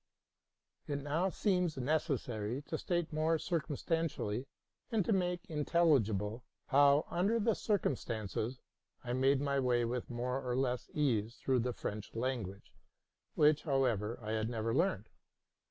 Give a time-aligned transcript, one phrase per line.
[0.87, 4.47] T5 It now seems necessary to state more circumstantially,
[4.91, 8.61] and to make intelligible, how, under the circumstances,
[9.03, 12.73] I made my way with more or less ease through the French language,
[13.35, 15.07] which, however, I had never learned.